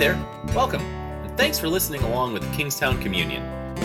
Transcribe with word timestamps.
there, 0.00 0.16
welcome, 0.54 0.80
and 0.80 1.36
thanks 1.36 1.58
for 1.58 1.68
listening 1.68 2.02
along 2.04 2.32
with 2.32 2.42
Kingstowne 2.54 3.02
Communion, 3.02 3.42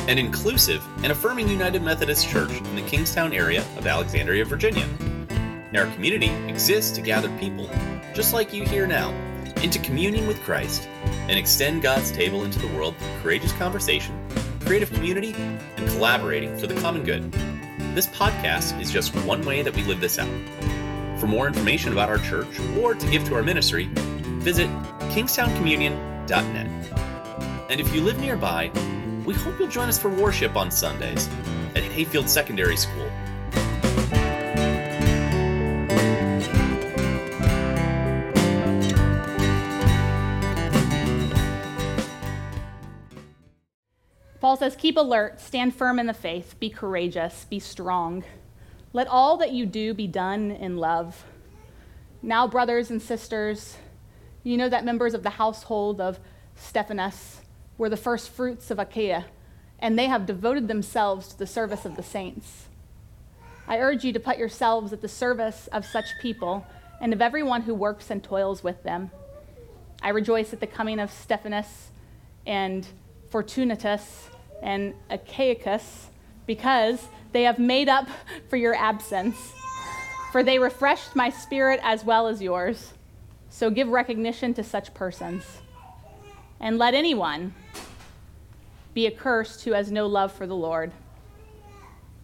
an 0.08 0.18
inclusive 0.18 0.82
and 1.04 1.12
affirming 1.12 1.50
United 1.50 1.82
Methodist 1.82 2.30
Church 2.30 2.52
in 2.52 2.76
the 2.78 2.82
Kingstowne 2.84 3.34
area 3.34 3.66
of 3.78 3.86
Alexandria, 3.86 4.46
Virginia. 4.46 4.88
And 5.30 5.76
our 5.76 5.88
community 5.88 6.30
exists 6.48 6.94
to 6.94 7.02
gather 7.02 7.28
people, 7.38 7.70
just 8.14 8.34
like 8.34 8.54
you 8.54 8.64
here 8.64 8.88
now, 8.88 9.12
into 9.62 9.78
communion 9.80 10.26
with 10.26 10.42
Christ 10.44 10.88
and 11.28 11.38
extend 11.38 11.82
God's 11.82 12.14
table 12.14 12.46
into 12.46 12.60
the 12.60 12.74
world 12.78 12.96
through 12.96 13.22
courageous 13.22 13.52
conversation, 13.52 14.18
creative 14.62 14.94
community, 14.94 15.34
and 15.34 15.90
collaborating 15.90 16.58
for 16.58 16.66
the 16.66 16.76
common 16.76 17.04
good. 17.04 17.30
This 17.94 18.08
podcast 18.08 18.80
is 18.80 18.90
just 18.90 19.14
one 19.26 19.42
way 19.42 19.64
that 19.64 19.76
we 19.76 19.84
live 19.84 20.00
this 20.00 20.18
out. 20.18 20.30
For 21.20 21.28
more 21.28 21.46
information 21.46 21.92
about 21.92 22.08
our 22.08 22.20
church 22.20 22.58
or 22.80 22.96
to 22.96 23.12
give 23.12 23.26
to 23.26 23.36
our 23.36 23.44
ministry, 23.44 23.90
visit 24.46 24.70
kingstownecommunion.net. 25.10 26.68
And 27.68 27.82
if 27.82 27.92
you 27.96 28.02
live 28.02 28.20
nearby, 28.20 28.72
we 29.26 29.34
hope 29.34 29.58
you'll 29.58 29.68
join 29.68 29.90
us 29.90 29.98
for 29.98 30.10
worship 30.10 30.56
on 30.56 30.70
Sundays 30.70 31.28
at 31.76 31.82
Hayfield 31.82 32.30
Secondary 32.30 32.78
School. 32.78 33.10
Paul 44.40 44.58
says, 44.58 44.76
Keep 44.76 44.98
alert, 44.98 45.42
stand 45.42 45.74
firm 45.74 45.98
in 45.98 46.06
the 46.06 46.14
faith, 46.14 46.54
be 46.60 46.70
courageous, 46.70 47.48
be 47.50 47.58
strong. 47.58 48.24
Let 48.94 49.08
all 49.08 49.38
that 49.38 49.54
you 49.54 49.66
do 49.66 49.96
be 49.96 50.06
done 50.06 50.52
in 50.52 50.78
love. 50.78 51.26
Now, 52.22 52.48
brothers 52.48 52.92
and 52.92 53.02
sisters, 53.02 53.78
you 54.46 54.58
know 54.58 54.70
that 54.70 54.86
members 54.86 55.14
of 55.14 55.24
the 55.24 55.32
household 55.32 56.00
of 56.00 56.20
Stephanas 56.56 57.42
were 57.78 57.90
the 57.90 57.98
first 57.98 58.30
fruits 58.30 58.70
of 58.70 58.80
Achaia, 58.80 59.26
and 59.80 59.98
they 59.98 60.06
have 60.06 60.26
devoted 60.26 60.68
themselves 60.68 61.28
to 61.30 61.40
the 61.40 61.48
service 61.48 61.84
of 61.84 61.96
the 61.96 62.04
saints. 62.04 62.68
I 63.68 63.80
urge 63.80 64.04
you 64.04 64.14
to 64.14 64.20
put 64.20 64.38
yourselves 64.38 64.94
at 64.94 65.02
the 65.02 65.08
service 65.08 65.68
of 65.74 65.84
such 65.84 66.20
people 66.22 66.66
and 67.02 67.12
of 67.12 67.22
everyone 67.22 67.64
who 67.64 67.74
works 67.74 68.12
and 68.12 68.24
toils 68.24 68.64
with 68.64 68.84
them. 68.84 69.10
I 70.02 70.10
rejoice 70.10 70.54
at 70.54 70.60
the 70.60 70.68
coming 70.68 71.00
of 71.00 71.12
Stephanas 71.12 71.90
and 72.46 72.88
Fortunatus 73.32 74.30
and 74.62 74.94
Achaicus 75.10 76.06
because 76.46 77.08
they 77.32 77.44
have 77.44 77.58
made 77.58 77.90
up 77.90 78.08
for 78.48 78.58
your 78.58 78.76
absence. 78.76 79.54
For 80.32 80.44
they 80.44 80.60
refreshed 80.60 81.16
my 81.16 81.32
spirit 81.32 81.80
as 81.82 82.06
well 82.06 82.28
as 82.28 82.42
yours. 82.42 82.94
So 83.56 83.70
give 83.70 83.88
recognition 83.88 84.54
to 84.56 84.66
such 84.66 84.94
persons. 84.94 85.62
And 86.60 86.78
let 86.78 86.94
anyone 86.94 87.54
be 88.94 89.08
accursed 89.08 89.64
who 89.64 89.72
has 89.72 89.90
no 89.90 90.08
love 90.08 90.34
for 90.34 90.46
the 90.46 90.54
Lord. 90.54 90.92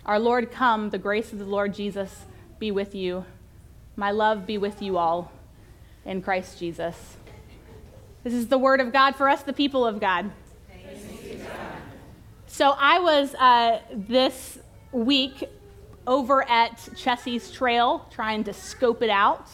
Our 0.05 0.19
Lord 0.19 0.51
come, 0.51 0.89
the 0.89 0.97
grace 0.97 1.31
of 1.31 1.39
the 1.39 1.45
Lord 1.45 1.73
Jesus 1.73 2.25
be 2.59 2.69
with 2.69 2.93
you. 2.93 3.23
My 3.95 4.11
love 4.11 4.45
be 4.45 4.57
with 4.57 4.81
you 4.81 4.97
all 4.97 5.31
in 6.03 6.21
Christ 6.21 6.59
Jesus. 6.59 7.15
This 8.25 8.33
is 8.33 8.49
the 8.49 8.57
word 8.57 8.81
of 8.81 8.91
God 8.91 9.15
for 9.15 9.29
us, 9.29 9.41
the 9.41 9.53
people 9.53 9.85
of 9.85 10.01
God. 10.01 10.31
So 12.45 12.75
I 12.77 12.99
was 12.99 13.35
uh, 13.35 13.79
this 13.93 14.59
week 14.91 15.45
over 16.05 16.43
at 16.49 16.89
Chessie's 16.97 17.49
Trail 17.51 18.05
trying 18.11 18.43
to 18.43 18.51
scope 18.51 19.01
it 19.01 19.09
out, 19.09 19.47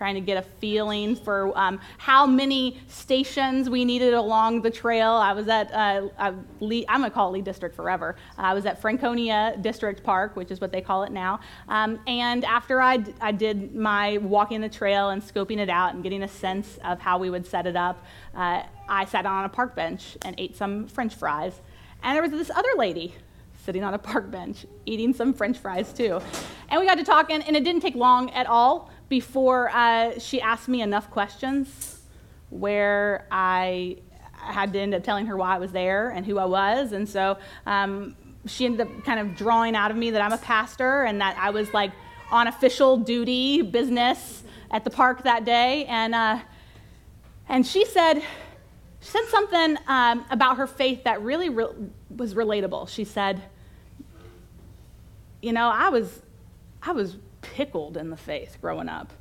trying 0.00 0.14
to 0.14 0.20
get 0.22 0.38
a 0.38 0.42
feeling 0.60 1.14
for 1.14 1.52
um, 1.58 1.78
how 1.98 2.24
many 2.24 2.80
stations 2.88 3.68
we 3.68 3.84
needed 3.84 4.14
along 4.14 4.62
the 4.62 4.70
trail. 4.70 5.10
I 5.10 5.34
was 5.34 5.46
at, 5.46 5.70
uh, 5.74 6.08
I'm 6.18 6.46
going 6.58 7.02
to 7.02 7.10
call 7.10 7.28
it 7.28 7.32
Lee 7.32 7.42
District 7.42 7.76
forever. 7.76 8.16
I 8.38 8.54
was 8.54 8.64
at 8.64 8.80
Franconia 8.80 9.58
District 9.60 10.02
Park, 10.02 10.36
which 10.36 10.50
is 10.50 10.58
what 10.58 10.72
they 10.72 10.80
call 10.80 11.02
it 11.02 11.12
now. 11.12 11.40
Um, 11.68 12.00
and 12.06 12.46
after 12.46 12.80
I, 12.80 12.96
d- 12.96 13.12
I 13.20 13.30
did 13.30 13.74
my 13.74 14.16
walking 14.16 14.62
the 14.62 14.70
trail 14.70 15.10
and 15.10 15.20
scoping 15.20 15.58
it 15.58 15.68
out 15.68 15.92
and 15.92 16.02
getting 16.02 16.22
a 16.22 16.28
sense 16.28 16.78
of 16.82 16.98
how 16.98 17.18
we 17.18 17.28
would 17.28 17.46
set 17.46 17.66
it 17.66 17.76
up, 17.76 18.02
uh, 18.34 18.62
I 18.88 19.04
sat 19.04 19.26
on 19.26 19.44
a 19.44 19.50
park 19.50 19.76
bench 19.76 20.16
and 20.24 20.34
ate 20.38 20.56
some 20.56 20.88
french 20.88 21.14
fries. 21.14 21.60
And 22.02 22.16
there 22.16 22.22
was 22.22 22.32
this 22.32 22.48
other 22.48 22.70
lady 22.78 23.16
sitting 23.66 23.84
on 23.84 23.92
a 23.92 23.98
park 23.98 24.30
bench 24.30 24.64
eating 24.86 25.12
some 25.12 25.34
french 25.34 25.58
fries 25.58 25.92
too. 25.92 26.22
And 26.70 26.80
we 26.80 26.86
got 26.86 26.94
to 26.94 27.04
talking, 27.04 27.42
and 27.42 27.54
it 27.54 27.64
didn't 27.64 27.82
take 27.82 27.96
long 27.96 28.30
at 28.30 28.46
all 28.46 28.90
before 29.10 29.68
uh, 29.70 30.18
she 30.18 30.40
asked 30.40 30.68
me 30.68 30.80
enough 30.80 31.10
questions 31.10 32.00
where 32.48 33.26
I 33.30 33.96
had 34.32 34.72
to 34.72 34.78
end 34.78 34.94
up 34.94 35.02
telling 35.02 35.26
her 35.26 35.36
why 35.36 35.56
I 35.56 35.58
was 35.58 35.72
there 35.72 36.08
and 36.10 36.24
who 36.24 36.38
I 36.38 36.46
was. 36.46 36.92
And 36.92 37.06
so 37.06 37.36
um, 37.66 38.16
she 38.46 38.64
ended 38.64 38.82
up 38.82 39.04
kind 39.04 39.20
of 39.20 39.36
drawing 39.36 39.74
out 39.74 39.90
of 39.90 39.96
me 39.96 40.12
that 40.12 40.22
I'm 40.22 40.32
a 40.32 40.38
pastor 40.38 41.02
and 41.02 41.20
that 41.20 41.36
I 41.38 41.50
was 41.50 41.74
like 41.74 41.90
on 42.30 42.46
official 42.46 42.96
duty 42.96 43.62
business 43.62 44.44
at 44.70 44.84
the 44.84 44.90
park 44.90 45.24
that 45.24 45.44
day. 45.44 45.84
And, 45.86 46.14
uh, 46.14 46.38
and 47.48 47.66
she 47.66 47.84
said, 47.84 48.22
she 49.00 49.08
said 49.08 49.24
something 49.28 49.76
um, 49.88 50.24
about 50.30 50.56
her 50.58 50.68
faith 50.68 51.02
that 51.04 51.20
really 51.20 51.48
re- 51.48 51.74
was 52.16 52.34
relatable. 52.34 52.88
She 52.88 53.04
said, 53.04 53.42
"You 55.40 55.52
know, 55.52 55.70
I 55.70 55.88
was, 55.88 56.20
I 56.82 56.92
was 56.92 57.16
pickled 57.42 57.96
in 57.96 58.10
the 58.10 58.16
faith 58.16 58.58
growing 58.60 58.88
up. 58.88 59.12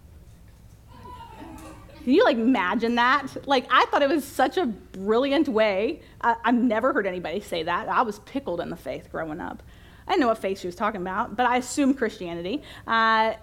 Can 2.03 2.13
you 2.13 2.23
like 2.23 2.37
imagine 2.37 2.95
that? 2.95 3.45
Like, 3.45 3.65
I 3.69 3.85
thought 3.85 4.01
it 4.01 4.09
was 4.09 4.23
such 4.23 4.57
a 4.57 4.65
brilliant 4.65 5.49
way. 5.49 6.01
I, 6.21 6.35
have 6.43 6.55
never 6.55 6.93
heard 6.93 7.05
anybody 7.05 7.41
say 7.41 7.63
that. 7.63 7.89
I 7.89 8.01
was 8.03 8.19
pickled 8.19 8.61
in 8.61 8.69
the 8.69 8.77
faith 8.77 9.11
growing 9.11 9.41
up. 9.41 9.61
I 10.07 10.11
didn't 10.11 10.21
know 10.21 10.27
what 10.27 10.37
faith 10.39 10.59
she 10.59 10.67
was 10.67 10.75
talking 10.75 11.01
about, 11.01 11.35
but 11.35 11.45
I 11.45 11.57
assumed 11.57 11.97
Christianity. 11.97 12.63
Uh, 12.87 13.33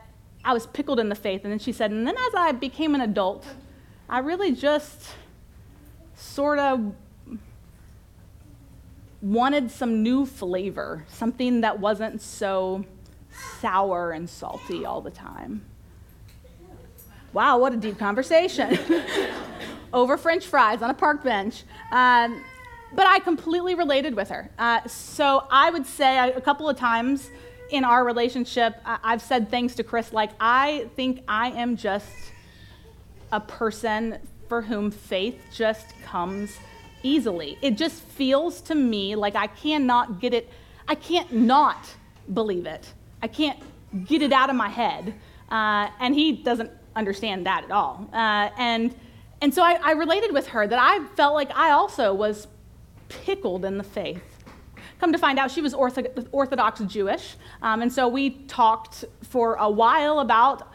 I 0.44 0.52
was 0.52 0.66
pickled 0.66 0.98
in 0.98 1.08
the 1.08 1.14
faith, 1.14 1.42
and 1.44 1.52
then 1.52 1.58
she 1.58 1.72
said, 1.72 1.90
and 1.90 2.06
then 2.06 2.16
as 2.16 2.34
I 2.34 2.52
became 2.52 2.94
an 2.94 3.02
adult, 3.02 3.46
I 4.08 4.20
really 4.20 4.52
just." 4.52 5.10
sort 6.16 6.58
of 6.58 6.94
wanted 9.20 9.70
some 9.70 10.02
new 10.02 10.26
flavor, 10.26 11.04
something 11.08 11.60
that 11.60 11.78
wasn't 11.78 12.20
so 12.20 12.84
sour 13.60 14.12
and 14.12 14.28
salty 14.28 14.84
all 14.84 15.00
the 15.00 15.10
time. 15.10 15.64
Wow, 17.32 17.58
what 17.58 17.72
a 17.72 17.76
deep 17.76 17.98
conversation. 17.98 18.78
Over 19.92 20.16
French 20.16 20.46
fries 20.46 20.82
on 20.82 20.90
a 20.90 20.94
park 20.94 21.22
bench. 21.22 21.64
Um, 21.92 22.42
but 22.94 23.06
I 23.06 23.18
completely 23.18 23.74
related 23.74 24.14
with 24.14 24.30
her. 24.30 24.50
Uh, 24.58 24.86
so 24.86 25.46
I 25.50 25.70
would 25.70 25.86
say 25.86 26.30
a 26.30 26.40
couple 26.40 26.68
of 26.68 26.78
times 26.78 27.30
in 27.70 27.84
our 27.84 28.04
relationship, 28.04 28.80
I've 28.84 29.22
said 29.22 29.50
things 29.50 29.74
to 29.76 29.82
Chris 29.82 30.12
like, 30.12 30.30
I 30.40 30.88
think 30.96 31.22
I 31.28 31.50
am 31.50 31.76
just 31.76 32.10
a 33.32 33.40
person 33.40 34.18
for 34.48 34.62
whom 34.62 34.90
faith 34.90 35.40
just 35.52 35.86
comes 36.04 36.56
easily. 37.02 37.58
It 37.60 37.76
just 37.76 38.02
feels 38.02 38.60
to 38.62 38.74
me 38.74 39.16
like 39.16 39.34
I 39.34 39.48
cannot 39.48 40.20
get 40.20 40.32
it, 40.32 40.48
I 40.88 40.94
can't 40.94 41.32
not 41.32 41.94
believe 42.32 42.66
it. 42.66 42.92
I 43.22 43.28
can't 43.28 43.58
get 44.04 44.22
it 44.22 44.32
out 44.32 44.50
of 44.50 44.56
my 44.56 44.68
head. 44.68 45.14
Uh, 45.50 45.88
and 46.00 46.14
he 46.14 46.32
doesn't 46.32 46.70
understand 46.94 47.46
that 47.46 47.64
at 47.64 47.70
all. 47.70 48.08
Uh, 48.12 48.50
and, 48.58 48.94
and 49.40 49.54
so 49.54 49.62
I, 49.62 49.78
I 49.82 49.92
related 49.92 50.32
with 50.32 50.48
her 50.48 50.66
that 50.66 50.78
I 50.78 51.04
felt 51.14 51.34
like 51.34 51.50
I 51.54 51.70
also 51.70 52.12
was 52.12 52.48
pickled 53.08 53.64
in 53.64 53.78
the 53.78 53.84
faith. 53.84 54.22
Come 54.98 55.12
to 55.12 55.18
find 55.18 55.38
out, 55.38 55.50
she 55.50 55.60
was 55.60 55.74
Orthodox 55.74 56.80
Jewish. 56.80 57.36
Um, 57.62 57.82
and 57.82 57.92
so 57.92 58.08
we 58.08 58.30
talked 58.48 59.04
for 59.22 59.54
a 59.56 59.70
while 59.70 60.20
about 60.20 60.72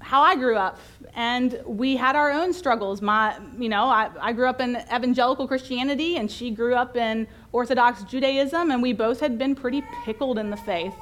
how 0.00 0.20
I 0.20 0.36
grew 0.36 0.56
up, 0.56 0.78
and 1.14 1.60
we 1.64 1.96
had 1.96 2.16
our 2.16 2.30
own 2.30 2.52
struggles. 2.52 3.00
My, 3.00 3.38
you 3.58 3.68
know, 3.68 3.84
I, 3.84 4.10
I 4.20 4.32
grew 4.32 4.46
up 4.46 4.60
in 4.60 4.76
evangelical 4.92 5.48
Christianity, 5.48 6.16
and 6.16 6.30
she 6.30 6.50
grew 6.50 6.74
up 6.74 6.96
in 6.96 7.26
Orthodox 7.52 8.02
Judaism, 8.04 8.70
and 8.70 8.82
we 8.82 8.92
both 8.92 9.20
had 9.20 9.38
been 9.38 9.54
pretty 9.54 9.82
pickled 10.04 10.38
in 10.38 10.50
the 10.50 10.56
faith. 10.56 10.94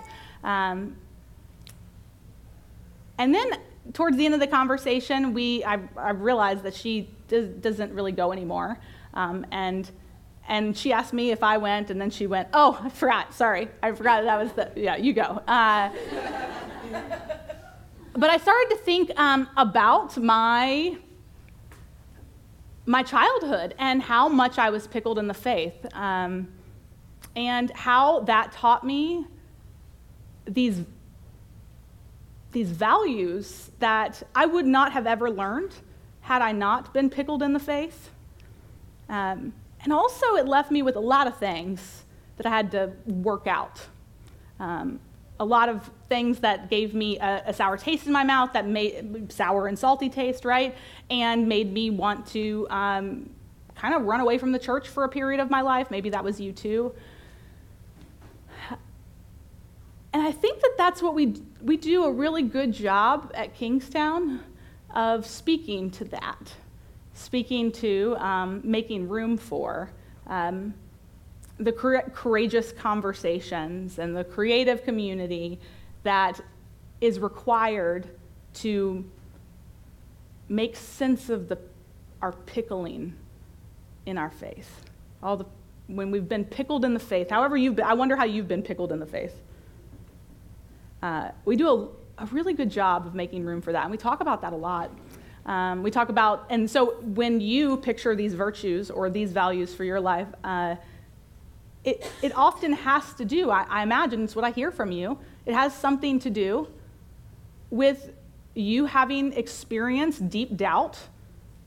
Um, 0.45 0.97
and 3.19 3.35
then 3.35 3.59
towards 3.93 4.17
the 4.17 4.25
end 4.25 4.35
of 4.35 4.41
the 4.41 4.47
conversation, 4.47 5.35
we 5.35 5.65
I, 5.65 5.81
I 5.97 6.11
realized 6.11 6.63
that 6.63 6.75
she 6.75 7.11
does, 7.29 7.49
doesn't 7.49 7.93
really 7.93 8.13
go 8.13 8.33
anymore, 8.33 8.79
um, 9.15 9.47
and 9.51 9.91
and 10.47 10.77
she 10.77 10.93
asked 10.93 11.13
me 11.13 11.31
if 11.31 11.43
I 11.43 11.57
went, 11.57 11.91
and 11.91 12.01
then 12.01 12.11
she 12.11 12.27
went, 12.27 12.49
"Oh, 12.53 12.79
I 12.83 12.89
forgot. 12.91 13.35
Sorry, 13.35 13.69
I 13.83 13.93
forgot 13.93 14.25
that 14.25 14.41
was 14.41 14.53
the 14.53 14.71
yeah. 14.77 14.97
You 14.97 15.13
go." 15.13 15.43
Uh, 15.47 15.91
but 18.13 18.31
I 18.31 18.37
started 18.37 18.69
to 18.71 18.77
think 18.77 19.11
um, 19.19 19.49
about 19.57 20.17
my 20.17 20.97
my 22.87 23.03
childhood 23.03 23.75
and 23.79 24.03
how 24.03 24.29
much 24.29 24.59
I 24.59 24.71
was 24.71 24.87
pickled 24.87 25.19
in 25.19 25.27
the 25.27 25.35
faith, 25.35 25.87
um, 25.95 26.49
and 27.35 27.71
how 27.71 28.21
that 28.21 28.53
taught 28.53 28.85
me 28.85 29.27
these 30.47 30.83
these 32.53 32.71
values 32.71 33.71
that 33.81 34.23
I 34.35 34.47
would 34.47 34.65
not 34.65 34.93
have 34.93 35.07
ever 35.07 35.29
learned 35.29 35.75
had 36.21 36.41
I 36.41 36.53
not 36.53 36.95
been 36.95 37.11
pickled 37.11 37.43
in 37.43 37.53
the 37.53 37.59
faith. 37.59 38.11
Um, 39.09 39.53
and 39.83 39.93
also, 39.93 40.37
it 40.37 40.47
left 40.47 40.71
me 40.71 40.81
with 40.81 40.97
a 40.97 41.01
lot 41.01 41.27
of 41.27 41.37
things 41.37 42.05
that 42.37 42.47
I 42.47 42.51
had 42.51 42.71
to 42.71 42.93
work 43.07 43.47
out. 43.47 43.81
Um, 44.59 45.01
a 45.39 45.45
lot 45.45 45.69
of 45.69 45.91
things 46.09 46.39
that 46.41 46.71
gave 46.71 46.95
me 46.95 47.19
a, 47.19 47.43
a, 47.47 47.53
sour 47.53 47.77
taste 47.77 48.07
in 48.07 48.13
my 48.13 48.25
mouth, 48.25 48.53
that 48.53 48.67
made 48.67 49.33
sour 49.33 49.67
and 49.67 49.79
salty 49.79 50.09
taste, 50.09 50.45
right? 50.45 50.75
And 51.11 51.49
made 51.49 51.73
me 51.73 51.91
want 51.91 52.27
to 52.29 52.67
um, 52.71 53.31
kind 53.75 53.95
of 53.95 54.03
run 54.03 54.21
away 54.21 54.39
from 54.39 54.53
the 54.53 54.59
church 54.59 54.89
for 54.89 55.05
a 55.05 55.09
period 55.09 55.41
of 55.41 55.51
my 55.51 55.61
life. 55.61 55.91
Maybe 55.91 56.09
that 56.11 56.23
was 56.23 56.41
you 56.41 56.53
too. 56.53 56.95
And 60.15 60.23
I 60.23 60.31
think 60.31 60.61
that 60.61 60.75
that's 60.79 61.03
what 61.03 61.15
we, 61.15 61.35
we 61.61 61.77
do 61.77 62.05
a 62.05 62.13
really 62.13 62.45
good 62.45 62.73
job 62.73 63.33
at 63.35 63.59
Kingstowne 63.59 64.39
of 64.95 65.27
speaking 65.27 65.91
to 65.91 66.05
that, 66.05 66.55
speaking 67.15 67.73
to, 67.73 68.17
um, 68.21 68.61
making 68.63 69.09
room 69.09 69.37
for. 69.37 69.91
Um, 70.29 70.73
the 71.59 71.73
courageous 71.73 72.71
conversations 72.73 73.99
and 73.99 74.17
the 74.17 74.23
creative 74.23 74.85
community 74.85 75.59
that 76.05 76.41
is 77.01 77.19
required 77.19 78.09
to 78.55 79.05
make 80.49 80.77
sense 80.77 81.29
of 81.29 81.49
the, 81.49 81.59
our 82.23 82.33
pickling 82.33 83.15
in 84.07 84.17
our 84.17 84.31
faith. 84.31 84.85
All 85.25 85.37
the, 85.37 85.47
when 85.89 86.13
we've 86.13 86.29
been 86.29 86.45
pickled 86.45 86.85
in 86.85 86.95
the 86.95 87.01
faith, 87.01 87.31
however 87.31 87.57
you've 87.57 87.77
been, 87.77 87.85
I 87.85 87.95
wonder 87.95 88.15
how 88.15 88.25
you've 88.25 88.49
been 88.49 88.63
pickled 88.63 88.93
in 88.93 89.01
the 89.01 89.07
faith. 89.07 89.41
Uh, 91.05 91.31
we 91.45 91.55
do 91.55 91.69
a, 91.69 92.23
a, 92.23 92.27
really 92.29 92.55
good 92.55 92.71
job 92.71 93.07
of 93.07 93.15
making 93.15 93.45
room 93.45 93.61
for 93.61 93.73
that, 93.73 93.83
and 93.83 93.91
we 93.91 93.99
talk 93.99 94.23
about 94.23 94.41
that 94.41 94.55
a 94.55 94.57
lot. 94.57 94.91
Um, 95.45 95.83
we 95.83 95.91
talk 95.91 96.09
about, 96.09 96.47
and 96.49 96.71
so 96.71 96.95
when 97.03 97.43
you 97.43 97.77
picture 97.77 98.17
these 98.17 98.33
virtues 98.33 98.91
or 98.91 99.11
these 99.11 99.31
values 99.31 99.75
for 99.75 99.85
your 99.85 100.01
life, 100.01 100.29
uh, 100.45 100.77
it, 101.85 102.11
it 102.23 102.35
often 102.35 102.73
has 102.73 103.13
to 103.19 103.27
do, 103.27 103.51
I, 103.51 103.67
I 103.69 103.83
imagine 103.83 104.25
it's 104.25 104.35
what 104.35 104.47
I 104.47 104.51
hear 104.51 104.71
from 104.71 104.93
you, 104.93 105.19
it 105.45 105.53
has 105.53 105.75
something 105.75 106.19
to 106.21 106.31
do 106.31 106.69
with 107.69 108.15
you 108.55 108.87
having 108.87 109.35
experienced 109.35 110.31
deep 110.31 110.57
doubt 110.57 110.99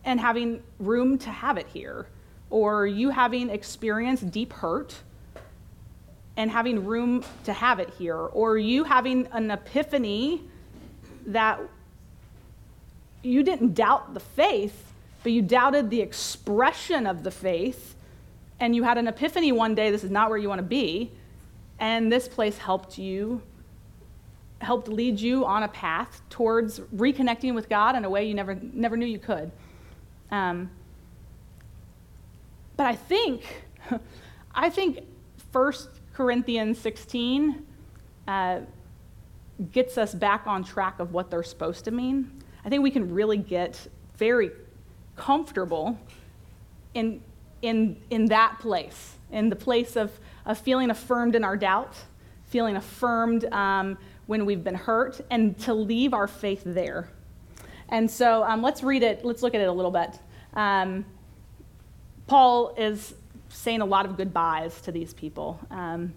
and 0.03 0.19
having 0.19 0.63
room 0.79 1.19
to 1.19 1.29
have 1.29 1.59
it 1.59 1.67
here, 1.67 2.07
or 2.49 2.87
you 2.87 3.11
having 3.11 3.51
experienced 3.51 4.31
deep 4.31 4.51
hurt 4.51 4.95
and 6.37 6.49
having 6.49 6.85
room 6.85 7.23
to 7.43 7.51
have 7.51 7.79
it 7.79 7.89
here, 7.97 8.15
or 8.15 8.57
you 8.57 8.83
having 8.83 9.27
an 9.33 9.51
epiphany 9.51 10.41
that 11.25 11.59
you 13.23 13.43
didn't 13.43 13.73
doubt 13.73 14.13
the 14.13 14.19
faith, 14.19 14.93
but 15.23 15.31
you 15.33 15.41
doubted 15.41 15.89
the 15.89 15.99
expression 15.99 17.05
of 17.05 17.23
the 17.23 17.31
faith 17.31 17.95
and 18.59 18.75
you 18.75 18.83
had 18.83 18.97
an 18.97 19.07
epiphany 19.07 19.51
one 19.51 19.75
day 19.75 19.91
this 19.91 20.03
is 20.03 20.11
not 20.11 20.29
where 20.29 20.37
you 20.37 20.49
want 20.49 20.59
to 20.59 20.63
be, 20.63 21.11
and 21.79 22.11
this 22.11 22.27
place 22.27 22.57
helped 22.57 22.97
you, 22.97 23.41
helped 24.61 24.87
lead 24.87 25.19
you 25.19 25.45
on 25.45 25.63
a 25.63 25.67
path 25.67 26.21
towards 26.29 26.79
reconnecting 26.79 27.53
with 27.53 27.69
God 27.69 27.95
in 27.95 28.03
a 28.03 28.09
way 28.09 28.25
you 28.25 28.33
never, 28.33 28.55
never 28.55 28.97
knew 28.97 29.05
you 29.05 29.19
could. 29.19 29.51
Um, 30.31 30.71
but 32.75 32.87
I 32.87 32.95
think, 32.95 33.63
I 34.55 34.69
think 34.69 34.99
1 35.51 35.73
Corinthians 36.17 36.79
16 36.79 37.63
uh, 38.27 38.61
gets 39.71 39.99
us 39.99 40.15
back 40.15 40.47
on 40.47 40.63
track 40.63 40.99
of 40.99 41.13
what 41.13 41.29
they're 41.29 41.43
supposed 41.43 41.85
to 41.85 41.91
mean. 41.91 42.41
I 42.65 42.69
think 42.69 42.81
we 42.81 42.89
can 42.89 43.13
really 43.13 43.37
get 43.37 43.87
very 44.17 44.49
comfortable 45.15 45.95
in 46.95 47.21
in, 47.61 47.97
in 48.09 48.25
that 48.25 48.57
place, 48.59 49.15
in 49.31 49.49
the 49.49 49.55
place 49.55 49.95
of, 49.95 50.11
of 50.47 50.57
feeling 50.57 50.89
affirmed 50.89 51.35
in 51.35 51.43
our 51.43 51.55
doubt, 51.55 51.95
feeling 52.45 52.77
affirmed 52.77 53.45
um, 53.53 53.95
when 54.25 54.43
we've 54.47 54.63
been 54.63 54.75
hurt, 54.75 55.21
and 55.29 55.57
to 55.59 55.73
leave 55.75 56.15
our 56.15 56.27
faith 56.27 56.63
there. 56.65 57.09
And 57.89 58.09
so 58.09 58.43
um, 58.43 58.63
let's 58.63 58.81
read 58.81 59.03
it, 59.03 59.23
let's 59.23 59.43
look 59.43 59.53
at 59.53 59.61
it 59.61 59.67
a 59.67 59.71
little 59.71 59.91
bit. 59.91 60.17
Um, 60.55 61.05
Paul 62.25 62.73
is 62.75 63.13
saying 63.49 63.81
a 63.81 63.85
lot 63.85 64.05
of 64.05 64.17
goodbyes 64.17 64.79
to 64.81 64.91
these 64.91 65.13
people. 65.13 65.59
Um, 65.71 66.13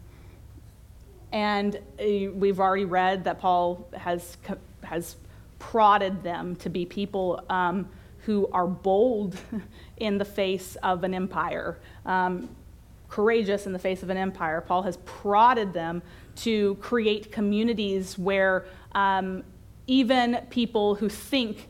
and 1.33 1.77
uh, 1.77 2.31
we've 2.33 2.59
already 2.59 2.85
read 2.85 3.25
that 3.25 3.39
Paul 3.41 3.89
has, 3.97 4.37
has 4.83 5.17
prodded 5.59 6.23
them 6.23 6.57
to 6.57 6.69
be 6.69 6.85
people 6.85 7.43
um, 7.49 7.89
who 8.25 8.49
are 8.53 8.67
bold 8.67 9.37
in 9.97 10.19
the 10.19 10.25
face 10.25 10.77
of 10.77 11.05
an 11.05 11.15
empire, 11.15 11.79
um, 12.05 12.49
courageous 13.09 13.67
in 13.67 13.73
the 13.73 13.79
face 13.79 14.03
of 14.03 14.11
an 14.11 14.17
empire. 14.17 14.61
Paul 14.61 14.83
has 14.83 14.97
prodded 14.99 15.73
them 15.73 16.03
to 16.37 16.77
create 16.77 17.31
communities 17.31 18.19
where 18.19 18.65
um, 18.93 19.45
even 19.87 20.39
people 20.51 20.95
who 20.95 21.09
think 21.09 21.69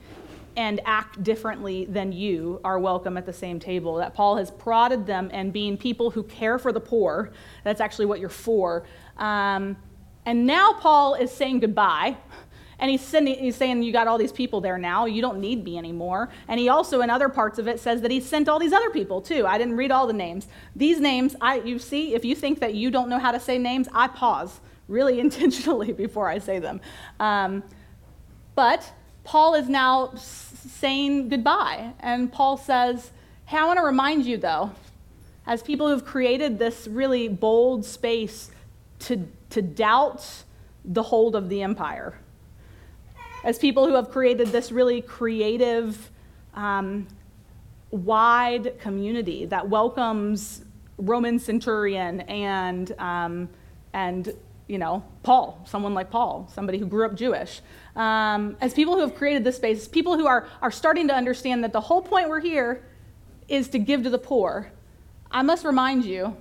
and 0.60 0.78
act 0.84 1.22
differently 1.22 1.86
than 1.86 2.12
you 2.12 2.60
are 2.64 2.78
welcome 2.78 3.16
at 3.16 3.24
the 3.24 3.32
same 3.32 3.58
table. 3.58 3.94
That 3.94 4.12
Paul 4.12 4.36
has 4.36 4.50
prodded 4.50 5.06
them 5.06 5.30
and 5.32 5.54
being 5.54 5.78
people 5.78 6.10
who 6.10 6.22
care 6.22 6.58
for 6.58 6.70
the 6.70 6.78
poor. 6.78 7.32
That's 7.64 7.80
actually 7.80 8.04
what 8.04 8.20
you're 8.20 8.28
for. 8.28 8.84
Um, 9.16 9.78
and 10.26 10.44
now 10.44 10.74
Paul 10.74 11.14
is 11.14 11.30
saying 11.30 11.60
goodbye 11.60 12.18
and 12.78 12.90
he's, 12.90 13.00
sending, 13.00 13.38
he's 13.38 13.56
saying, 13.56 13.82
You 13.82 13.90
got 13.90 14.06
all 14.06 14.18
these 14.18 14.32
people 14.32 14.60
there 14.60 14.76
now. 14.76 15.06
You 15.06 15.22
don't 15.22 15.40
need 15.40 15.64
me 15.64 15.78
anymore. 15.78 16.28
And 16.46 16.60
he 16.60 16.68
also, 16.68 17.00
in 17.00 17.08
other 17.08 17.30
parts 17.30 17.58
of 17.58 17.66
it, 17.66 17.80
says 17.80 18.02
that 18.02 18.10
he 18.10 18.20
sent 18.20 18.46
all 18.46 18.58
these 18.58 18.74
other 18.74 18.90
people 18.90 19.22
too. 19.22 19.46
I 19.46 19.56
didn't 19.56 19.78
read 19.78 19.90
all 19.90 20.06
the 20.06 20.12
names. 20.12 20.46
These 20.76 21.00
names, 21.00 21.36
I, 21.40 21.60
you 21.60 21.78
see, 21.78 22.14
if 22.14 22.22
you 22.22 22.34
think 22.34 22.60
that 22.60 22.74
you 22.74 22.90
don't 22.90 23.08
know 23.08 23.18
how 23.18 23.32
to 23.32 23.40
say 23.40 23.56
names, 23.56 23.88
I 23.94 24.08
pause 24.08 24.60
really 24.88 25.20
intentionally 25.26 25.94
before 25.94 26.28
I 26.28 26.38
say 26.38 26.58
them. 26.58 26.82
Um, 27.18 27.62
but 28.54 28.92
Paul 29.30 29.54
is 29.54 29.68
now 29.68 30.12
saying 30.16 31.28
goodbye. 31.28 31.92
And 32.00 32.32
Paul 32.32 32.56
says, 32.56 33.12
Hey, 33.46 33.58
I 33.58 33.64
want 33.64 33.78
to 33.78 33.84
remind 33.84 34.26
you, 34.26 34.36
though, 34.36 34.72
as 35.46 35.62
people 35.62 35.88
who've 35.88 36.04
created 36.04 36.58
this 36.58 36.88
really 36.88 37.28
bold 37.28 37.84
space 37.84 38.50
to, 38.98 39.28
to 39.50 39.62
doubt 39.62 40.26
the 40.84 41.04
hold 41.04 41.36
of 41.36 41.48
the 41.48 41.62
empire 41.62 42.18
as 43.44 43.56
people 43.56 43.86
who 43.86 43.94
have 43.94 44.10
created 44.10 44.48
this 44.48 44.72
really 44.72 45.00
creative, 45.00 46.10
um, 46.54 47.06
wide 47.92 48.80
community 48.80 49.46
that 49.46 49.68
welcomes 49.68 50.64
Roman 50.98 51.38
centurion 51.38 52.22
and, 52.22 52.90
um, 52.98 53.48
and 53.92 54.34
you 54.70 54.78
know, 54.78 55.02
Paul, 55.24 55.60
someone 55.66 55.94
like 55.94 56.12
Paul, 56.12 56.48
somebody 56.54 56.78
who 56.78 56.86
grew 56.86 57.04
up 57.04 57.16
Jewish. 57.16 57.60
Um, 57.96 58.56
as 58.60 58.72
people 58.72 58.94
who 58.94 59.00
have 59.00 59.16
created 59.16 59.42
this 59.42 59.56
space, 59.56 59.88
people 59.88 60.16
who 60.16 60.28
are, 60.28 60.46
are 60.62 60.70
starting 60.70 61.08
to 61.08 61.14
understand 61.14 61.64
that 61.64 61.72
the 61.72 61.80
whole 61.80 62.00
point 62.00 62.28
we're 62.28 62.38
here 62.38 62.84
is 63.48 63.68
to 63.70 63.80
give 63.80 64.04
to 64.04 64.10
the 64.10 64.18
poor, 64.18 64.70
I 65.28 65.42
must 65.42 65.64
remind 65.64 66.04
you 66.04 66.36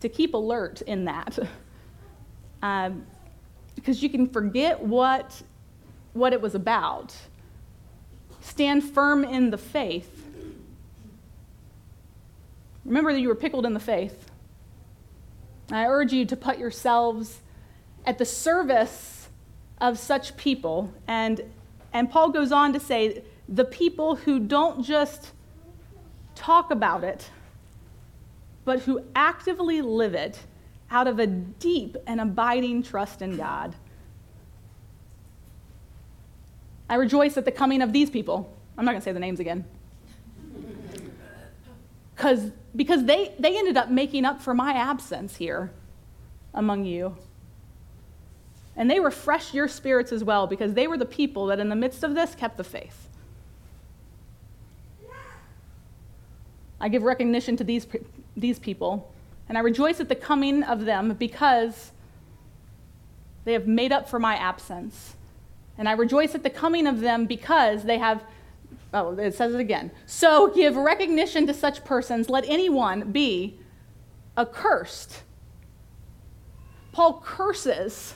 to 0.00 0.08
keep 0.08 0.34
alert 0.34 0.82
in 0.82 1.04
that. 1.06 1.38
Um, 2.60 3.06
because 3.76 4.02
you 4.02 4.10
can 4.10 4.26
forget 4.26 4.82
what 4.82 5.40
what 6.12 6.32
it 6.32 6.40
was 6.40 6.56
about. 6.56 7.14
Stand 8.40 8.82
firm 8.82 9.22
in 9.22 9.50
the 9.50 9.56
faith. 9.56 10.26
Remember 12.84 13.12
that 13.12 13.20
you 13.20 13.28
were 13.28 13.36
pickled 13.36 13.64
in 13.64 13.74
the 13.74 13.80
faith. 13.80 14.27
I 15.70 15.86
urge 15.86 16.12
you 16.12 16.24
to 16.26 16.36
put 16.36 16.58
yourselves 16.58 17.40
at 18.06 18.18
the 18.18 18.24
service 18.24 19.28
of 19.80 19.98
such 19.98 20.36
people. 20.36 20.92
And, 21.06 21.42
and 21.92 22.10
Paul 22.10 22.30
goes 22.30 22.52
on 22.52 22.72
to 22.72 22.80
say, 22.80 23.22
the 23.48 23.64
people 23.64 24.16
who 24.16 24.38
don't 24.38 24.82
just 24.82 25.32
talk 26.34 26.70
about 26.70 27.04
it, 27.04 27.30
but 28.64 28.80
who 28.80 29.02
actively 29.14 29.80
live 29.82 30.14
it 30.14 30.38
out 30.90 31.06
of 31.06 31.18
a 31.18 31.26
deep 31.26 31.96
and 32.06 32.20
abiding 32.20 32.82
trust 32.82 33.22
in 33.22 33.36
God. 33.36 33.74
I 36.88 36.94
rejoice 36.94 37.36
at 37.36 37.44
the 37.44 37.52
coming 37.52 37.82
of 37.82 37.92
these 37.92 38.08
people. 38.08 38.54
I'm 38.76 38.84
not 38.84 38.92
going 38.92 39.00
to 39.00 39.04
say 39.04 39.12
the 39.12 39.20
names 39.20 39.40
again. 39.40 39.64
Cause, 42.16 42.50
because 42.78 43.06
they, 43.06 43.34
they 43.40 43.58
ended 43.58 43.76
up 43.76 43.90
making 43.90 44.24
up 44.24 44.40
for 44.40 44.54
my 44.54 44.72
absence 44.72 45.34
here 45.34 45.72
among 46.54 46.84
you. 46.84 47.16
And 48.76 48.88
they 48.88 49.00
refreshed 49.00 49.52
your 49.52 49.66
spirits 49.66 50.12
as 50.12 50.22
well 50.22 50.46
because 50.46 50.74
they 50.74 50.86
were 50.86 50.96
the 50.96 51.04
people 51.04 51.46
that, 51.46 51.58
in 51.58 51.70
the 51.70 51.74
midst 51.74 52.04
of 52.04 52.14
this, 52.14 52.36
kept 52.36 52.56
the 52.56 52.62
faith. 52.62 53.08
I 56.80 56.88
give 56.88 57.02
recognition 57.02 57.56
to 57.56 57.64
these, 57.64 57.84
these 58.36 58.60
people, 58.60 59.12
and 59.48 59.58
I 59.58 59.62
rejoice 59.62 59.98
at 59.98 60.08
the 60.08 60.14
coming 60.14 60.62
of 60.62 60.84
them 60.84 61.14
because 61.14 61.90
they 63.44 63.54
have 63.54 63.66
made 63.66 63.90
up 63.90 64.08
for 64.08 64.20
my 64.20 64.36
absence. 64.36 65.16
And 65.76 65.88
I 65.88 65.92
rejoice 65.92 66.36
at 66.36 66.44
the 66.44 66.50
coming 66.50 66.86
of 66.86 67.00
them 67.00 67.26
because 67.26 67.82
they 67.82 67.98
have 67.98 68.22
oh, 68.94 69.12
it 69.18 69.34
says 69.34 69.54
it 69.54 69.60
again. 69.60 69.90
So 70.06 70.48
give 70.48 70.76
recognition 70.76 71.46
to 71.46 71.54
such 71.54 71.84
persons, 71.84 72.28
let 72.28 72.44
anyone 72.48 73.12
be 73.12 73.58
accursed. 74.36 75.22
Paul 76.92 77.22
curses. 77.24 78.14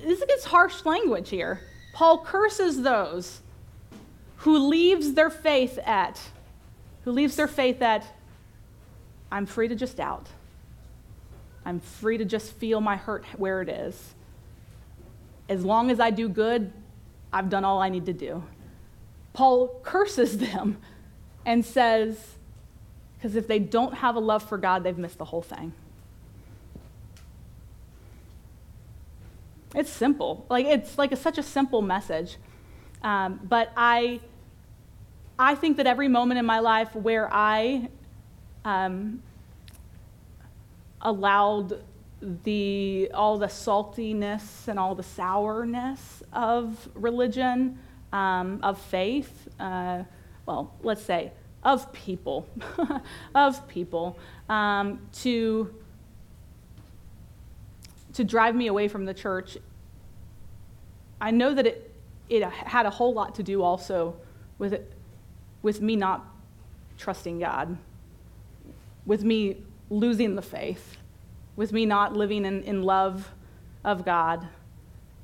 this 0.00 0.24
gets 0.24 0.44
harsh 0.44 0.84
language 0.84 1.30
here. 1.30 1.60
Paul 1.92 2.24
curses 2.24 2.82
those 2.82 3.40
who 4.36 4.68
leaves 4.68 5.14
their 5.14 5.30
faith 5.30 5.78
at, 5.84 6.20
who 7.04 7.12
leaves 7.12 7.36
their 7.36 7.48
faith 7.48 7.80
at, 7.82 8.04
I'm 9.30 9.46
free 9.46 9.68
to 9.68 9.74
just 9.74 9.96
doubt. 9.96 10.28
I'm 11.64 11.80
free 11.80 12.18
to 12.18 12.24
just 12.24 12.52
feel 12.54 12.80
my 12.80 12.96
hurt 12.96 13.24
where 13.36 13.62
it 13.62 13.68
is. 13.68 14.14
As 15.48 15.64
long 15.64 15.90
as 15.90 16.00
I 16.00 16.10
do 16.10 16.28
good, 16.28 16.72
I've 17.32 17.48
done 17.48 17.64
all 17.64 17.80
I 17.80 17.88
need 17.88 18.06
to 18.06 18.12
do. 18.12 18.42
Paul 19.32 19.80
curses 19.82 20.38
them 20.38 20.78
and 21.46 21.64
says, 21.64 22.36
because 23.16 23.36
if 23.36 23.46
they 23.46 23.58
don't 23.58 23.94
have 23.94 24.16
a 24.16 24.20
love 24.20 24.42
for 24.42 24.58
God, 24.58 24.84
they've 24.84 24.98
missed 24.98 25.18
the 25.18 25.24
whole 25.24 25.42
thing. 25.42 25.72
It's 29.74 29.90
simple. 29.90 30.44
Like 30.50 30.66
it's 30.66 30.98
like 30.98 31.12
a, 31.12 31.16
such 31.16 31.38
a 31.38 31.42
simple 31.42 31.82
message. 31.82 32.36
Um, 33.02 33.40
but 33.42 33.72
I, 33.76 34.20
I 35.38 35.54
think 35.54 35.78
that 35.78 35.86
every 35.86 36.08
moment 36.08 36.38
in 36.38 36.46
my 36.46 36.58
life 36.58 36.94
where 36.94 37.32
I 37.32 37.88
um, 38.64 39.22
allowed 41.00 41.82
the 42.44 43.10
all 43.12 43.38
the 43.38 43.46
saltiness 43.46 44.68
and 44.68 44.78
all 44.78 44.94
the 44.94 45.02
sourness 45.02 46.22
of 46.32 46.88
religion, 46.94 47.78
um, 48.12 48.60
of 48.62 48.78
faith, 48.78 49.48
uh, 49.58 50.02
well, 50.46 50.74
let's 50.82 51.02
say 51.02 51.32
of 51.62 51.92
people, 51.92 52.48
of 53.34 53.68
people, 53.68 54.18
um, 54.48 55.00
to 55.12 55.74
to 58.14 58.24
drive 58.24 58.54
me 58.54 58.66
away 58.66 58.88
from 58.88 59.04
the 59.04 59.14
church. 59.14 59.56
I 61.20 61.30
know 61.30 61.54
that 61.54 61.66
it 61.66 61.92
it 62.28 62.42
had 62.44 62.86
a 62.86 62.90
whole 62.90 63.12
lot 63.12 63.34
to 63.36 63.42
do 63.42 63.62
also 63.62 64.16
with 64.58 64.72
it, 64.72 64.92
with 65.62 65.80
me 65.80 65.96
not 65.96 66.26
trusting 66.98 67.40
God, 67.40 67.76
with 69.06 69.22
me 69.22 69.58
losing 69.90 70.34
the 70.34 70.42
faith, 70.42 70.96
with 71.56 71.72
me 71.72 71.84
not 71.84 72.16
living 72.16 72.44
in, 72.44 72.62
in 72.62 72.82
love 72.82 73.30
of 73.84 74.04
God. 74.04 74.48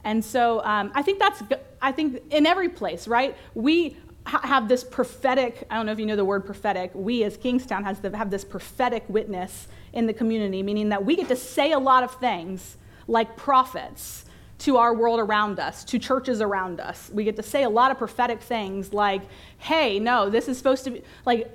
And 0.09 0.25
so 0.25 0.65
um, 0.65 0.91
I 0.95 1.03
think 1.03 1.19
that's, 1.19 1.43
I 1.83 1.93
think 1.93 2.23
in 2.31 2.47
every 2.47 2.71
place, 2.71 3.07
right? 3.07 3.37
We 3.55 3.99
ha- 4.25 4.41
have 4.43 4.67
this 4.67 4.83
prophetic, 4.83 5.67
I 5.71 5.77
don't 5.77 5.85
know 5.85 5.93
if 5.93 5.99
you 5.99 6.07
know 6.07 6.17
the 6.17 6.25
word 6.25 6.47
prophetic, 6.47 6.93
we 6.95 7.25
as 7.25 7.37
Kingstowne 7.37 7.85
has 7.85 8.00
the, 8.00 8.17
have 8.17 8.31
this 8.31 8.43
prophetic 8.43 9.05
witness 9.11 9.69
in 9.93 10.07
the 10.07 10.15
community, 10.15 10.62
meaning 10.62 10.88
that 10.88 11.05
we 11.05 11.15
get 11.15 11.29
to 11.29 11.37
say 11.37 11.73
a 11.73 11.79
lot 11.79 12.05
of 12.05 12.15
things 12.21 12.79
like 13.07 13.37
prophets 13.37 14.25
to 14.61 14.79
our 14.79 14.95
world 14.95 15.21
around 15.21 15.61
us, 15.61 15.85
to 15.85 15.99
churches 15.99 16.41
around 16.41 16.81
us. 16.81 17.11
We 17.12 17.23
get 17.25 17.37
to 17.37 17.43
say 17.43 17.65
a 17.65 17.69
lot 17.69 17.91
of 17.91 17.99
prophetic 17.99 18.41
things 18.41 18.95
like, 18.95 19.21
hey, 19.59 19.99
no, 19.99 20.31
this 20.31 20.49
is 20.49 20.57
supposed 20.57 20.85
to 20.85 20.91
be, 20.93 21.03
like, 21.27 21.53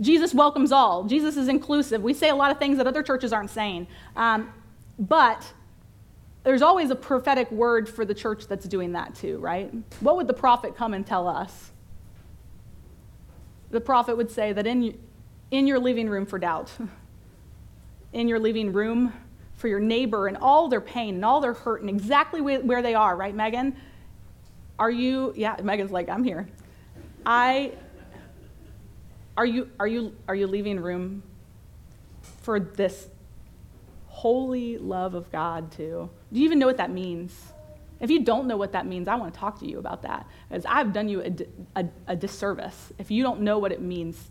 Jesus 0.00 0.34
welcomes 0.34 0.72
all. 0.72 1.04
Jesus 1.04 1.36
is 1.36 1.46
inclusive. 1.46 2.02
We 2.02 2.14
say 2.14 2.30
a 2.30 2.34
lot 2.34 2.50
of 2.50 2.58
things 2.58 2.78
that 2.78 2.88
other 2.88 3.04
churches 3.04 3.32
aren't 3.32 3.50
saying. 3.50 3.86
Um, 4.16 4.52
but 4.98 5.52
there's 6.44 6.62
always 6.62 6.90
a 6.90 6.96
prophetic 6.96 7.50
word 7.50 7.88
for 7.88 8.04
the 8.04 8.14
church 8.14 8.46
that's 8.46 8.66
doing 8.66 8.92
that 8.92 9.14
too, 9.14 9.38
right? 9.38 9.72
What 10.00 10.16
would 10.16 10.26
the 10.26 10.34
prophet 10.34 10.76
come 10.76 10.94
and 10.94 11.06
tell 11.06 11.28
us? 11.28 11.70
The 13.70 13.80
prophet 13.80 14.16
would 14.16 14.30
say 14.30 14.52
that 14.52 14.66
in, 14.66 14.98
in 15.50 15.66
your 15.66 15.78
living 15.78 16.08
room 16.08 16.26
for 16.26 16.38
doubt, 16.38 16.70
in 18.12 18.28
your 18.28 18.38
living 18.38 18.72
room 18.72 19.12
for 19.54 19.68
your 19.68 19.80
neighbor 19.80 20.26
and 20.26 20.36
all 20.36 20.68
their 20.68 20.80
pain 20.80 21.14
and 21.14 21.24
all 21.24 21.40
their 21.40 21.54
hurt 21.54 21.80
and 21.80 21.88
exactly 21.88 22.40
where 22.40 22.82
they 22.82 22.94
are, 22.94 23.16
right, 23.16 23.34
Megan? 23.34 23.76
Are 24.78 24.90
you, 24.90 25.32
yeah, 25.36 25.56
Megan's 25.62 25.92
like, 25.92 26.08
I'm 26.08 26.24
here. 26.24 26.48
I 27.24 27.72
are 29.36 29.46
you, 29.46 29.70
are 29.80 29.86
you, 29.86 30.14
are 30.28 30.34
you 30.34 30.46
leaving 30.46 30.78
room 30.78 31.22
for 32.42 32.60
this 32.60 33.08
holy 34.08 34.76
love 34.76 35.14
of 35.14 35.32
God 35.32 35.72
too? 35.72 36.10
Do 36.32 36.38
you 36.38 36.46
even 36.46 36.58
know 36.58 36.66
what 36.66 36.78
that 36.78 36.90
means? 36.90 37.52
If 38.00 38.10
you 38.10 38.24
don't 38.24 38.46
know 38.48 38.56
what 38.56 38.72
that 38.72 38.86
means, 38.86 39.06
I 39.06 39.14
want 39.14 39.32
to 39.32 39.38
talk 39.38 39.60
to 39.60 39.68
you 39.68 39.78
about 39.78 40.02
that. 40.02 40.26
Because 40.48 40.64
I've 40.66 40.92
done 40.92 41.08
you 41.08 41.22
a, 41.22 41.80
a, 41.80 41.86
a 42.08 42.16
disservice 42.16 42.92
if 42.98 43.10
you 43.10 43.22
don't 43.22 43.42
know 43.42 43.58
what 43.58 43.70
it 43.70 43.80
means 43.80 44.30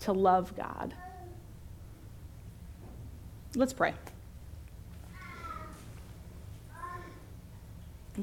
to 0.00 0.12
love 0.12 0.54
God. 0.56 0.94
Let's 3.56 3.72
pray. 3.72 3.94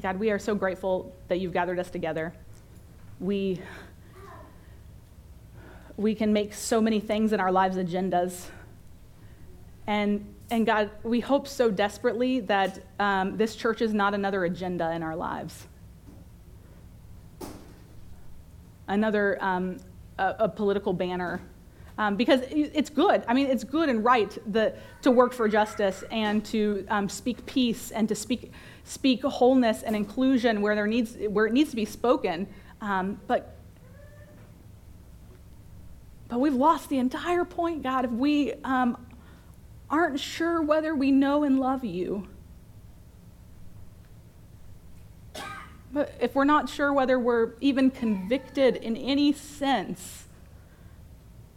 God, 0.00 0.18
we 0.18 0.30
are 0.30 0.38
so 0.38 0.54
grateful 0.54 1.14
that 1.28 1.38
you've 1.38 1.52
gathered 1.52 1.78
us 1.78 1.90
together. 1.90 2.32
We 3.20 3.60
we 5.98 6.14
can 6.14 6.32
make 6.32 6.54
so 6.54 6.80
many 6.80 6.98
things 6.98 7.34
in 7.34 7.40
our 7.40 7.52
lives 7.52 7.76
agendas. 7.76 8.46
And, 9.86 10.34
and 10.50 10.64
God, 10.64 10.90
we 11.02 11.20
hope 11.20 11.48
so 11.48 11.70
desperately 11.70 12.40
that 12.40 12.78
um, 12.98 13.36
this 13.36 13.56
church 13.56 13.82
is 13.82 13.92
not 13.92 14.14
another 14.14 14.44
agenda 14.44 14.92
in 14.92 15.02
our 15.02 15.16
lives. 15.16 15.66
Another 18.88 19.42
um, 19.42 19.78
a, 20.18 20.34
a, 20.40 20.48
political 20.48 20.92
banner. 20.92 21.40
Um, 21.98 22.16
because 22.16 22.40
it's 22.50 22.88
good. 22.88 23.22
I 23.28 23.34
mean, 23.34 23.46
it's 23.48 23.64
good 23.64 23.88
and 23.88 24.02
right 24.02 24.36
the, 24.50 24.74
to 25.02 25.10
work 25.10 25.34
for 25.34 25.46
justice 25.46 26.02
and 26.10 26.44
to 26.46 26.86
um, 26.88 27.08
speak 27.08 27.44
peace 27.44 27.90
and 27.90 28.08
to 28.08 28.14
speak, 28.14 28.50
speak 28.84 29.22
wholeness 29.22 29.82
and 29.82 29.94
inclusion 29.94 30.62
where, 30.62 30.74
there 30.74 30.86
needs, 30.86 31.16
where 31.28 31.46
it 31.46 31.52
needs 31.52 31.70
to 31.70 31.76
be 31.76 31.84
spoken. 31.84 32.48
Um, 32.80 33.20
but 33.26 33.56
but 36.32 36.40
we've 36.40 36.54
lost 36.54 36.88
the 36.88 36.96
entire 36.96 37.44
point, 37.44 37.82
God, 37.82 38.06
if 38.06 38.10
we 38.10 38.54
um, 38.64 38.96
aren't 39.92 40.18
sure 40.18 40.60
whether 40.60 40.94
we 40.94 41.12
know 41.12 41.44
and 41.44 41.60
love 41.60 41.84
you. 41.84 42.26
But 45.92 46.14
if 46.18 46.34
we're 46.34 46.44
not 46.44 46.70
sure 46.70 46.90
whether 46.90 47.18
we're 47.18 47.52
even 47.60 47.90
convicted 47.90 48.76
in 48.76 48.96
any 48.96 49.34
sense 49.34 50.24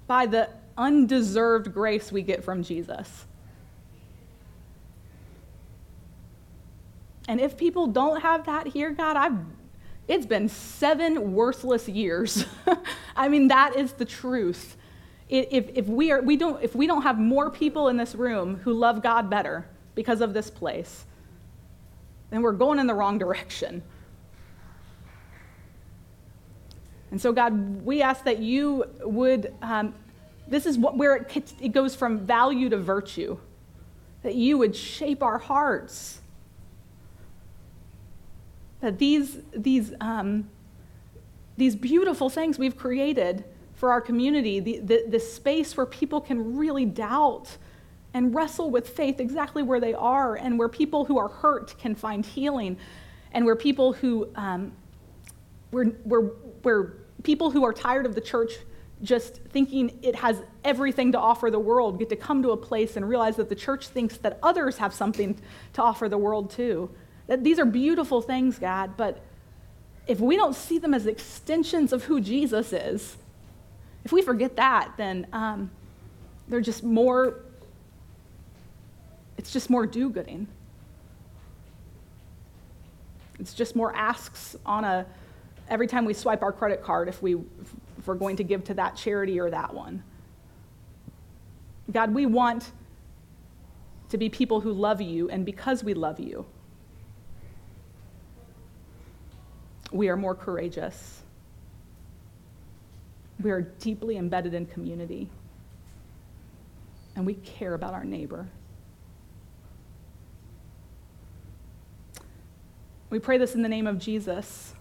by 0.08 0.26
the 0.26 0.50
undeserved 0.78 1.74
grace 1.74 2.12
we 2.12 2.22
get 2.22 2.44
from 2.44 2.62
Jesus. 2.62 3.26
And 7.30 7.40
if 7.40 7.58
people 7.58 7.88
don't 7.88 8.22
have 8.22 8.46
that 8.46 8.68
here, 8.68 8.92
God, 8.92 9.16
I've 9.16 9.38
it's 10.08 10.26
been 10.26 10.50
seven 10.50 11.34
worthless 11.34 11.90
years. 11.90 12.46
I 13.16 13.28
mean, 13.28 13.48
that 13.48 13.76
is 13.76 13.94
the 13.94 14.06
truth. 14.06 14.78
If, 15.28 15.70
if, 15.74 15.88
we 15.88 16.12
are, 16.12 16.22
we 16.22 16.38
don't, 16.38 16.62
if 16.64 16.76
we 16.76 16.86
don't 16.86 17.02
have 17.02 17.18
more 17.18 17.50
people 17.50 17.88
in 17.90 17.98
this 17.98 18.14
room 18.14 18.58
who 18.58 18.74
love 18.74 19.02
God 19.02 19.30
better 19.30 19.66
because 19.96 20.22
of 20.22 20.34
this 20.34 20.50
place, 20.50 21.06
then 22.30 22.42
we're 22.42 22.52
going 22.52 22.80
in 22.80 22.86
the 22.88 22.94
wrong 22.94 23.18
direction. 23.18 23.82
And 27.12 27.20
so, 27.20 27.32
God, 27.32 27.84
we 27.84 28.02
ask 28.02 28.24
that 28.26 28.40
you 28.40 28.86
would, 29.02 29.54
um, 29.62 29.96
this 30.48 30.66
is 30.66 30.78
what, 30.78 30.98
where 30.98 31.16
it, 31.16 31.54
it 31.60 31.70
goes 31.70 31.96
from 31.96 32.20
value 32.20 32.70
to 32.70 32.78
virtue, 32.78 33.38
that 34.22 34.36
you 34.36 34.58
would 34.58 34.76
shape 34.76 35.24
our 35.24 35.38
hearts 35.38 36.20
that 38.86 39.00
these, 39.00 39.40
these, 39.56 39.94
um, 40.00 40.48
these 41.58 41.76
beautiful 41.76 42.30
things 42.30 42.60
we've 42.60 42.78
created 42.78 43.44
for 43.76 43.92
our 43.92 44.02
community, 44.02 44.60
the, 44.60 44.80
the, 44.80 45.06
the 45.10 45.20
space 45.20 45.76
where 45.78 45.86
people 45.86 46.22
can 46.22 46.56
really 46.56 46.86
doubt 46.86 47.58
and 48.14 48.34
wrestle 48.34 48.72
with 48.72 48.88
faith 48.90 49.20
exactly 49.20 49.62
where 49.62 49.82
they 49.82 49.94
are, 49.94 50.36
and 50.36 50.58
where 50.58 50.70
people 50.70 51.04
who 51.04 51.18
are 51.18 51.28
hurt 51.28 51.78
can 51.78 51.94
find 51.94 52.26
healing, 52.26 52.78
and 53.34 53.46
where 53.46 53.58
people 53.58 53.92
who, 53.92 54.30
um, 54.36 54.72
where, 55.72 55.86
where, 55.86 56.22
where 56.22 56.94
people 57.24 57.52
who 57.52 57.66
are 57.66 57.74
tired 57.74 58.06
of 58.06 58.16
the 58.16 58.22
church 58.22 58.54
just 59.02 59.42
thinking 59.50 60.00
it 60.02 60.16
has 60.16 60.42
everything 60.64 61.12
to 61.12 61.20
offer 61.20 61.52
the 61.52 61.60
world 61.60 62.00
get 62.00 62.08
to 62.08 62.16
come 62.16 62.42
to 62.42 62.52
a 62.52 62.58
place 62.58 62.96
and 62.96 63.08
realize 63.08 63.36
that 63.36 63.50
the 63.50 63.56
church 63.56 63.90
thinks 63.90 64.16
that 64.18 64.40
others 64.42 64.78
have 64.78 64.94
something 64.94 65.38
to 65.74 65.82
offer 65.82 66.08
the 66.08 66.18
world 66.18 66.50
too. 66.50 66.90
That 67.28 67.44
these 67.44 67.60
are 67.60 67.66
beautiful 67.66 68.22
things, 68.22 68.58
God, 68.58 68.96
but 68.96 69.22
if 70.08 70.20
we 70.20 70.38
don't 70.38 70.56
see 70.56 70.78
them 70.78 70.94
as 70.94 71.08
extensions 71.08 71.92
of 71.92 72.06
who 72.06 72.22
Jesus 72.22 72.72
is, 72.72 73.18
if 74.06 74.12
we 74.12 74.22
forget 74.22 74.56
that, 74.56 74.94
then 74.98 75.28
um, 75.34 75.72
they're 76.48 76.62
just 76.62 76.84
more, 76.84 77.42
it's 79.38 79.52
just 79.52 79.70
more 79.70 79.88
do 79.88 80.10
gooding. 80.10 80.48
It's 83.40 83.54
just 83.56 83.76
more 83.76 83.94
asks 83.96 84.56
on 84.64 84.84
a, 84.86 85.06
every 85.70 85.88
time 85.88 86.06
we 86.06 86.14
swipe 86.14 86.44
our 86.44 86.52
credit 86.52 86.84
card 86.84 87.10
if, 87.10 87.22
we, 87.22 87.34
if 87.34 88.08
we're 88.08 88.14
going 88.14 88.36
to 88.38 88.44
give 88.44 88.64
to 88.66 88.76
that 88.76 88.96
charity 88.96 89.40
or 89.40 89.50
that 89.50 89.74
one. 89.74 90.04
God, 91.92 92.14
we 92.14 92.28
want 92.28 92.72
to 94.10 94.18
be 94.18 94.30
people 94.30 94.62
who 94.62 94.72
love 94.72 95.02
you, 95.02 95.30
and 95.30 95.46
because 95.46 95.84
we 95.84 95.96
love 95.96 96.20
you, 96.20 96.46
we 99.92 100.10
are 100.10 100.18
more 100.18 100.36
courageous. 100.36 101.24
We 103.42 103.52
are 103.52 103.62
deeply 103.62 104.18
embedded 104.18 104.54
in 104.54 104.66
community, 104.66 105.30
and 107.16 107.26
we 107.26 107.36
care 107.36 107.74
about 107.74 107.94
our 107.94 108.06
neighbor. 108.06 108.48
We 113.10 113.20
pray 113.20 113.38
this 113.38 113.56
in 113.56 113.62
the 113.62 113.70
name 113.70 113.88
of 113.88 114.00
Jesus, 114.00 114.74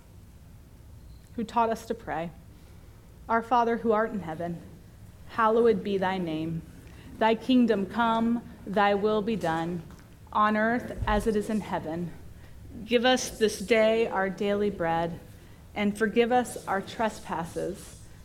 who 1.36 1.44
taught 1.44 1.68
us 1.70 1.84
to 1.86 1.94
pray. 1.94 2.30
Our 3.28 3.42
Father 3.42 3.76
who 3.76 3.92
art 3.92 4.12
in 4.12 4.20
heaven, 4.20 4.60
hallowed 5.28 5.82
be 5.82 5.98
thy 5.98 6.18
name. 6.18 6.62
Thy 7.18 7.34
kingdom 7.34 7.86
come, 7.86 8.42
thy 8.66 8.94
will 8.94 9.22
be 9.22 9.36
done, 9.36 9.82
on 10.32 10.56
earth 10.56 10.96
as 11.06 11.26
it 11.26 11.36
is 11.36 11.50
in 11.50 11.60
heaven. 11.60 12.12
Give 12.84 13.04
us 13.04 13.30
this 13.30 13.58
day 13.58 14.06
our 14.08 14.28
daily 14.28 14.70
bread, 14.70 15.20
and 15.74 15.96
forgive 15.96 16.32
us 16.32 16.56
our 16.66 16.80
trespasses, 16.80 17.93